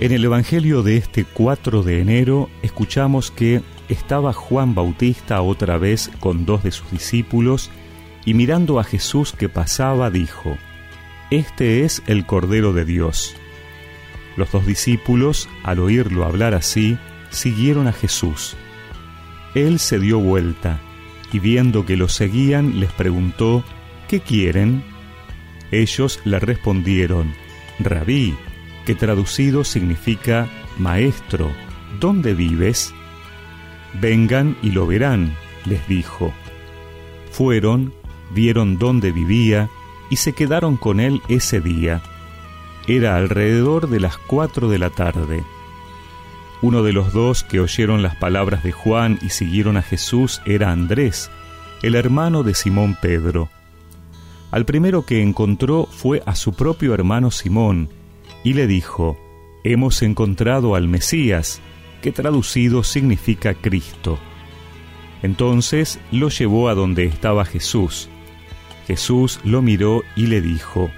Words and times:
En 0.00 0.12
el 0.12 0.24
Evangelio 0.24 0.84
de 0.84 0.96
este 0.96 1.24
4 1.24 1.82
de 1.82 2.00
enero 2.00 2.48
escuchamos 2.62 3.32
que 3.32 3.62
estaba 3.88 4.32
Juan 4.32 4.76
Bautista 4.76 5.42
otra 5.42 5.76
vez 5.76 6.08
con 6.20 6.46
dos 6.46 6.62
de 6.62 6.70
sus 6.70 6.88
discípulos 6.92 7.68
y 8.24 8.34
mirando 8.34 8.78
a 8.78 8.84
Jesús 8.84 9.32
que 9.32 9.48
pasaba 9.48 10.08
dijo, 10.10 10.56
Este 11.32 11.84
es 11.84 12.00
el 12.06 12.26
Cordero 12.26 12.72
de 12.72 12.84
Dios. 12.84 13.34
Los 14.36 14.52
dos 14.52 14.64
discípulos, 14.66 15.48
al 15.64 15.80
oírlo 15.80 16.24
hablar 16.24 16.54
así, 16.54 16.96
siguieron 17.30 17.88
a 17.88 17.92
Jesús. 17.92 18.56
Él 19.56 19.80
se 19.80 19.98
dio 19.98 20.20
vuelta 20.20 20.78
y 21.32 21.40
viendo 21.40 21.84
que 21.84 21.96
lo 21.96 22.08
seguían 22.08 22.78
les 22.78 22.92
preguntó, 22.92 23.64
¿qué 24.06 24.20
quieren? 24.20 24.84
Ellos 25.72 26.20
le 26.24 26.38
respondieron, 26.38 27.34
Rabí, 27.80 28.36
que 28.88 28.94
traducido 28.94 29.64
significa 29.64 30.48
Maestro, 30.78 31.52
¿dónde 32.00 32.32
vives? 32.32 32.94
Vengan 34.00 34.56
y 34.62 34.70
lo 34.70 34.86
verán, 34.86 35.36
les 35.66 35.86
dijo. 35.88 36.32
Fueron, 37.30 37.92
vieron 38.30 38.78
dónde 38.78 39.12
vivía 39.12 39.68
y 40.08 40.16
se 40.16 40.32
quedaron 40.32 40.78
con 40.78 41.00
él 41.00 41.20
ese 41.28 41.60
día. 41.60 42.00
Era 42.86 43.16
alrededor 43.16 43.90
de 43.90 44.00
las 44.00 44.16
cuatro 44.16 44.70
de 44.70 44.78
la 44.78 44.88
tarde. 44.88 45.44
Uno 46.62 46.82
de 46.82 46.94
los 46.94 47.12
dos 47.12 47.44
que 47.44 47.60
oyeron 47.60 48.02
las 48.02 48.16
palabras 48.16 48.62
de 48.62 48.72
Juan 48.72 49.18
y 49.20 49.28
siguieron 49.28 49.76
a 49.76 49.82
Jesús 49.82 50.40
era 50.46 50.72
Andrés, 50.72 51.30
el 51.82 51.94
hermano 51.94 52.42
de 52.42 52.54
Simón 52.54 52.96
Pedro. 53.02 53.50
Al 54.50 54.64
primero 54.64 55.04
que 55.04 55.20
encontró 55.20 55.84
fue 55.90 56.22
a 56.24 56.34
su 56.34 56.54
propio 56.54 56.94
hermano 56.94 57.30
Simón, 57.30 57.90
y 58.48 58.54
le 58.54 58.66
dijo, 58.66 59.18
Hemos 59.62 60.00
encontrado 60.00 60.74
al 60.74 60.88
Mesías, 60.88 61.60
que 62.00 62.12
traducido 62.12 62.82
significa 62.82 63.52
Cristo. 63.52 64.18
Entonces 65.22 66.00
lo 66.12 66.30
llevó 66.30 66.70
a 66.70 66.74
donde 66.74 67.04
estaba 67.04 67.44
Jesús. 67.44 68.08
Jesús 68.86 69.38
lo 69.44 69.60
miró 69.60 70.02
y 70.16 70.28
le 70.28 70.40
dijo, 70.40 70.90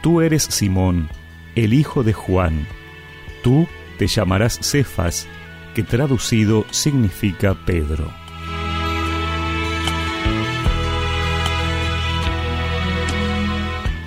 Tú 0.00 0.22
eres 0.22 0.44
Simón, 0.44 1.10
el 1.56 1.74
hijo 1.74 2.04
de 2.04 2.14
Juan. 2.14 2.66
Tú 3.42 3.68
te 3.98 4.06
llamarás 4.06 4.58
Cefas, 4.62 5.28
que 5.74 5.82
traducido 5.82 6.64
significa 6.70 7.54
Pedro. 7.66 8.10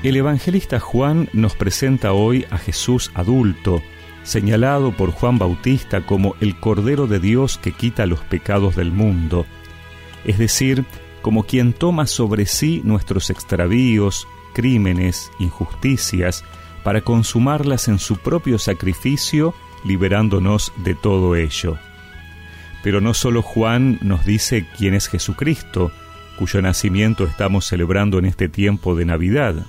El 0.04 0.16
evangelista 0.16 0.80
Juan 0.80 1.30
nos 1.32 1.56
presenta 1.56 2.12
hoy 2.14 2.48
a 2.50 2.58
Jesús 2.58 3.12
adulto, 3.14 3.84
señalado 4.24 4.98
por 4.98 5.12
Juan 5.12 5.38
Bautista 5.38 6.08
como 6.08 6.36
el 6.42 6.60
Cordero 6.60 7.06
de 7.06 7.20
Dios 7.20 7.60
que 7.60 7.72
quita 7.72 8.08
los 8.08 8.20
pecados 8.22 8.76
del 8.76 8.92
mundo, 8.92 9.46
es 10.26 10.40
decir, 10.40 10.86
como 11.22 11.44
quien 11.44 11.72
toma 11.74 12.08
sobre 12.08 12.48
sí 12.48 12.82
nuestros 12.84 13.30
extravíos, 13.30 14.28
crímenes, 14.56 15.30
injusticias, 15.38 16.44
para 16.84 17.02
consumarlas 17.02 17.88
en 17.88 18.00
su 18.00 18.18
propio 18.18 18.58
sacrificio, 18.58 19.54
liberándonos 19.86 20.74
de 20.84 20.96
todo 20.96 21.36
ello. 21.36 21.78
Pero 22.82 23.02
no 23.02 23.14
solo 23.14 23.44
Juan 23.44 24.00
nos 24.02 24.26
dice 24.26 24.66
quién 24.80 24.96
es 24.96 25.08
Jesucristo, 25.08 25.92
cuyo 26.40 26.60
nacimiento 26.64 27.26
estamos 27.26 27.68
celebrando 27.68 28.18
en 28.18 28.26
este 28.26 28.50
tiempo 28.50 28.96
de 28.96 29.06
Navidad. 29.06 29.64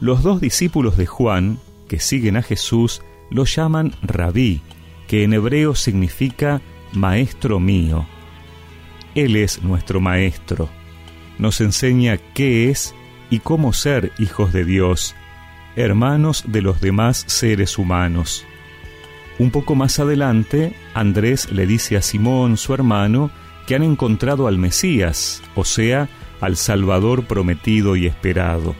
Los 0.00 0.22
dos 0.22 0.40
discípulos 0.40 0.96
de 0.96 1.06
Juan, 1.06 1.58
que 1.88 1.98
siguen 1.98 2.36
a 2.36 2.42
Jesús, 2.42 3.02
lo 3.30 3.44
llaman 3.44 3.92
rabí, 4.00 4.62
que 5.08 5.24
en 5.24 5.32
hebreo 5.32 5.74
significa 5.74 6.62
maestro 6.92 7.58
mío. 7.58 8.06
Él 9.16 9.34
es 9.34 9.60
nuestro 9.64 10.00
maestro. 10.00 10.68
Nos 11.38 11.60
enseña 11.60 12.16
qué 12.16 12.70
es 12.70 12.94
y 13.28 13.40
cómo 13.40 13.72
ser 13.72 14.12
hijos 14.20 14.52
de 14.52 14.64
Dios, 14.64 15.16
hermanos 15.74 16.44
de 16.46 16.62
los 16.62 16.80
demás 16.80 17.24
seres 17.26 17.76
humanos. 17.76 18.46
Un 19.40 19.50
poco 19.50 19.74
más 19.74 19.98
adelante, 19.98 20.74
Andrés 20.94 21.50
le 21.50 21.66
dice 21.66 21.96
a 21.96 22.02
Simón, 22.02 22.56
su 22.56 22.72
hermano, 22.72 23.32
que 23.66 23.74
han 23.74 23.82
encontrado 23.82 24.46
al 24.46 24.58
Mesías, 24.58 25.42
o 25.56 25.64
sea, 25.64 26.08
al 26.40 26.56
Salvador 26.56 27.26
prometido 27.26 27.96
y 27.96 28.06
esperado. 28.06 28.76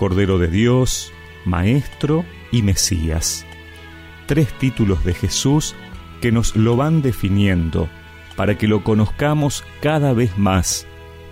Cordero 0.00 0.38
de 0.38 0.48
Dios, 0.48 1.12
Maestro 1.44 2.24
y 2.50 2.62
Mesías. 2.62 3.44
Tres 4.24 4.50
títulos 4.54 5.04
de 5.04 5.12
Jesús 5.12 5.74
que 6.22 6.32
nos 6.32 6.56
lo 6.56 6.74
van 6.74 7.02
definiendo 7.02 7.86
para 8.34 8.56
que 8.56 8.66
lo 8.66 8.82
conozcamos 8.82 9.62
cada 9.82 10.14
vez 10.14 10.38
más 10.38 10.86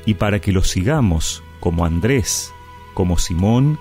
y 0.05 0.13
para 0.17 0.43
que 0.43 0.53
lo 0.53 0.63
sigamos 0.65 1.43
como 1.61 1.87
Andrés, 1.87 2.53
como 2.93 3.17
Simón 3.17 3.79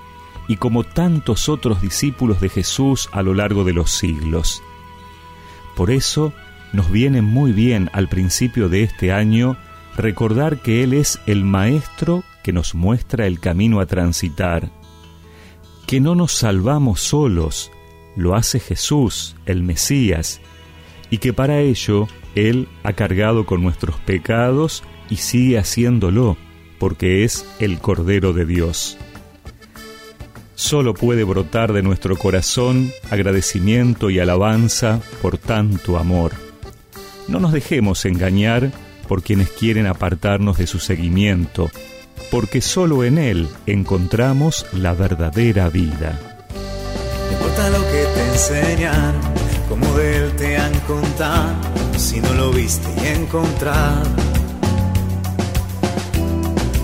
y 0.47 0.55
como 0.55 0.85
tantos 0.85 1.49
otros 1.49 1.81
discípulos 1.81 2.39
de 2.39 2.47
Jesús 2.47 3.09
a 3.11 3.23
lo 3.23 3.33
largo 3.33 3.65
de 3.65 3.73
los 3.73 3.91
siglos. 3.91 4.63
Por 5.75 5.91
eso 5.91 6.31
nos 6.71 6.89
viene 6.89 7.21
muy 7.21 7.51
bien 7.51 7.89
al 7.91 8.07
principio 8.07 8.69
de 8.69 8.83
este 8.83 9.11
año 9.11 9.57
recordar 9.97 10.59
que 10.61 10.81
Él 10.81 10.93
es 10.93 11.19
el 11.25 11.43
Maestro 11.43 12.23
que 12.47 12.53
nos 12.53 12.75
muestra 12.75 13.27
el 13.27 13.41
camino 13.41 13.81
a 13.81 13.87
transitar 13.87 14.71
que 15.85 15.99
no 15.99 16.15
nos 16.15 16.31
salvamos 16.31 17.01
solos, 17.01 17.73
lo 18.15 18.35
hace 18.35 18.61
Jesús, 18.61 19.35
el 19.45 19.63
Mesías, 19.63 20.39
y 21.09 21.17
que 21.17 21.33
para 21.33 21.59
ello 21.59 22.07
Él 22.35 22.69
ha 22.83 22.93
cargado 22.93 23.45
con 23.45 23.61
nuestros 23.61 23.99
pecados 23.99 24.81
y 25.09 25.17
sigue 25.17 25.57
haciéndolo, 25.57 26.37
porque 26.79 27.25
es 27.25 27.45
el 27.59 27.79
Cordero 27.79 28.31
de 28.31 28.45
Dios. 28.45 28.97
Solo 30.55 30.93
puede 30.93 31.25
brotar 31.25 31.73
de 31.73 31.83
nuestro 31.83 32.15
corazón 32.15 32.93
agradecimiento 33.11 34.09
y 34.09 34.19
alabanza 34.19 35.01
por 35.21 35.37
tanto 35.37 35.97
amor. 35.97 36.31
No 37.27 37.41
nos 37.41 37.51
dejemos 37.51 38.05
engañar 38.05 38.71
por 39.09 39.21
quienes 39.21 39.49
quieren 39.49 39.85
apartarnos 39.85 40.57
de 40.57 40.65
su 40.65 40.79
seguimiento, 40.79 41.69
porque 42.31 42.61
solo 42.61 43.03
en 43.03 43.17
Él 43.17 43.49
encontramos 43.65 44.65
la 44.73 44.93
verdadera 44.93 45.69
vida. 45.69 46.19
No 47.25 47.31
importa 47.31 47.69
lo 47.69 47.83
que 47.91 48.05
te 48.13 48.27
enseñan, 48.31 49.15
como 49.69 49.85
de 49.97 50.17
Él 50.17 50.35
te 50.35 50.57
han 50.57 50.73
contado, 50.81 51.55
si 51.97 52.19
no 52.19 52.33
lo 52.33 52.51
viste 52.51 52.87
y 53.01 53.07
encontrar. 53.07 54.03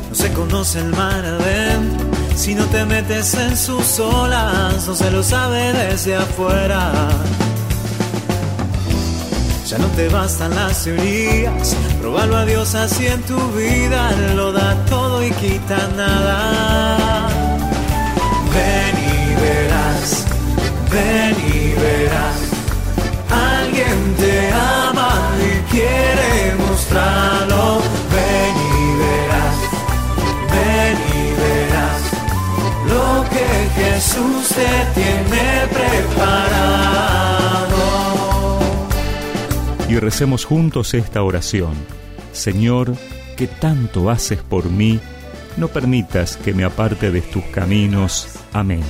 No 0.10 0.16
se 0.16 0.32
conoce 0.34 0.80
el 0.80 0.90
mar 0.92 1.26
adentro, 1.26 2.08
si 2.36 2.56
no 2.56 2.66
te 2.66 2.86
metes 2.86 3.34
en 3.36 3.56
sus 3.56 4.00
olas, 4.00 4.88
no 4.88 4.96
se 4.96 5.12
lo 5.12 5.24
sabe 5.24 5.74
desde 5.74 6.16
afuera. 6.16 6.92
Ya 9.68 9.78
no 9.78 9.88
te 9.96 10.08
bastan 10.10 10.54
las 10.54 10.84
teorías, 10.84 11.76
probalo 12.00 12.38
a 12.38 12.46
Dios 12.46 12.76
así 12.76 13.08
en 13.08 13.22
tu 13.24 13.38
vida, 13.54 14.12
lo 14.36 14.43
quita 15.44 15.80
nada. 15.98 17.28
Ven 18.56 18.96
y 19.12 19.36
verás, 19.44 20.26
ven 20.90 21.36
y 21.54 21.74
verás, 21.84 22.40
alguien 23.30 23.98
te 24.22 24.36
ama 24.54 25.12
y 25.50 25.52
quiere 25.74 26.32
mostrarlo. 26.66 27.82
Ven 28.16 28.56
y 28.72 28.84
verás, 29.04 29.58
ven 30.54 30.98
y 31.18 31.24
verás 31.44 32.02
lo 32.94 33.08
que 33.34 33.48
Jesús 33.80 34.42
te 34.60 34.74
tiene 34.98 35.46
preparado 35.78 37.04
y 39.90 40.00
recemos 40.00 40.46
juntos 40.46 40.94
esta 40.94 41.22
oración. 41.22 41.74
Señor, 42.32 42.96
que 43.36 43.48
tanto 43.48 44.10
haces 44.10 44.40
por 44.42 44.70
mí, 44.70 45.00
no 45.58 45.68
permitas 45.68 46.38
que 46.38 46.54
me 46.54 46.64
aparte 46.64 47.12
de 47.12 47.22
tus 47.22 47.44
caminos. 47.46 48.40
Amén. 48.54 48.84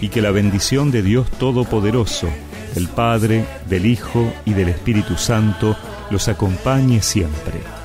Y 0.00 0.08
que 0.08 0.22
la 0.22 0.30
bendición 0.30 0.90
de 0.90 1.02
Dios 1.02 1.30
Todopoderoso, 1.38 2.28
del 2.74 2.88
Padre, 2.88 3.44
del 3.68 3.86
Hijo 3.86 4.32
y 4.44 4.52
del 4.52 4.68
Espíritu 4.68 5.16
Santo, 5.16 5.76
los 6.10 6.28
acompañe 6.28 7.00
siempre. 7.02 7.83